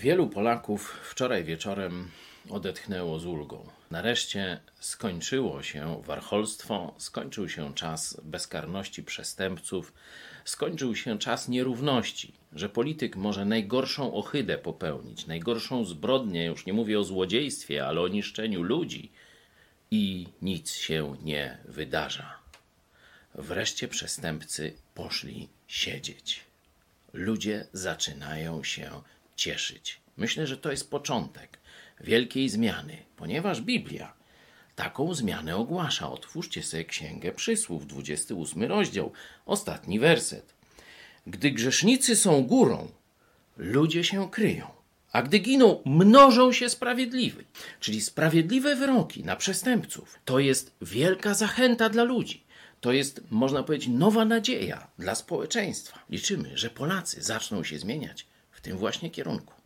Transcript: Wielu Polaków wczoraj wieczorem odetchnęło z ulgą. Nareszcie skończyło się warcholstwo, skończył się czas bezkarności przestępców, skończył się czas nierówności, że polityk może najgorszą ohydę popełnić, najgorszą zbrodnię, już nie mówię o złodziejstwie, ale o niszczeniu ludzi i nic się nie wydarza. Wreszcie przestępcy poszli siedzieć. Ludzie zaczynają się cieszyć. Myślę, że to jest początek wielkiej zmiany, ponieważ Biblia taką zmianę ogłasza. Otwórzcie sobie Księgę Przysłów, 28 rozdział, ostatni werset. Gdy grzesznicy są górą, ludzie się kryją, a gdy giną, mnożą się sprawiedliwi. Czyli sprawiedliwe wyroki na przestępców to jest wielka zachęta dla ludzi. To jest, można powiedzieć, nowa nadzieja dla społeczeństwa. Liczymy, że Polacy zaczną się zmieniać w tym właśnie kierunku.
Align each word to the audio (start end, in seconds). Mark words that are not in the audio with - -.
Wielu 0.00 0.28
Polaków 0.28 1.00
wczoraj 1.10 1.44
wieczorem 1.44 2.10
odetchnęło 2.50 3.18
z 3.18 3.26
ulgą. 3.26 3.66
Nareszcie 3.90 4.60
skończyło 4.78 5.62
się 5.62 6.02
warcholstwo, 6.06 6.94
skończył 6.98 7.48
się 7.48 7.74
czas 7.74 8.20
bezkarności 8.24 9.02
przestępców, 9.02 9.92
skończył 10.44 10.96
się 10.96 11.18
czas 11.18 11.48
nierówności, 11.48 12.32
że 12.52 12.68
polityk 12.68 13.16
może 13.16 13.44
najgorszą 13.44 14.14
ohydę 14.14 14.58
popełnić, 14.58 15.26
najgorszą 15.26 15.84
zbrodnię, 15.84 16.44
już 16.44 16.66
nie 16.66 16.72
mówię 16.72 17.00
o 17.00 17.04
złodziejstwie, 17.04 17.86
ale 17.86 18.00
o 18.00 18.08
niszczeniu 18.08 18.62
ludzi 18.62 19.12
i 19.90 20.26
nic 20.42 20.72
się 20.72 21.16
nie 21.22 21.58
wydarza. 21.64 22.38
Wreszcie 23.34 23.88
przestępcy 23.88 24.72
poszli 24.94 25.48
siedzieć. 25.68 26.40
Ludzie 27.12 27.66
zaczynają 27.72 28.64
się 28.64 29.02
cieszyć. 29.40 30.00
Myślę, 30.16 30.46
że 30.46 30.56
to 30.56 30.70
jest 30.70 30.90
początek 30.90 31.58
wielkiej 32.00 32.48
zmiany, 32.48 32.96
ponieważ 33.16 33.60
Biblia 33.60 34.12
taką 34.76 35.14
zmianę 35.14 35.56
ogłasza. 35.56 36.12
Otwórzcie 36.12 36.62
sobie 36.62 36.84
Księgę 36.84 37.32
Przysłów, 37.32 37.86
28 37.86 38.62
rozdział, 38.62 39.12
ostatni 39.46 39.98
werset. 39.98 40.54
Gdy 41.26 41.50
grzesznicy 41.50 42.16
są 42.16 42.42
górą, 42.42 42.88
ludzie 43.56 44.04
się 44.04 44.30
kryją, 44.30 44.66
a 45.12 45.22
gdy 45.22 45.38
giną, 45.38 45.82
mnożą 45.84 46.52
się 46.52 46.68
sprawiedliwi. 46.68 47.44
Czyli 47.80 48.00
sprawiedliwe 48.00 48.76
wyroki 48.76 49.24
na 49.24 49.36
przestępców 49.36 50.18
to 50.24 50.38
jest 50.38 50.72
wielka 50.82 51.34
zachęta 51.34 51.88
dla 51.88 52.02
ludzi. 52.02 52.44
To 52.80 52.92
jest, 52.92 53.20
można 53.30 53.62
powiedzieć, 53.62 53.88
nowa 53.88 54.24
nadzieja 54.24 54.86
dla 54.98 55.14
społeczeństwa. 55.14 55.98
Liczymy, 56.10 56.58
że 56.58 56.70
Polacy 56.70 57.22
zaczną 57.22 57.64
się 57.64 57.78
zmieniać 57.78 58.26
w 58.60 58.62
tym 58.62 58.76
właśnie 58.76 59.10
kierunku. 59.10 59.59